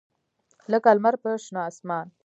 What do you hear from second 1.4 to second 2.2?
شنه اسمان